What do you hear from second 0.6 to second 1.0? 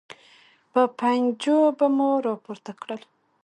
په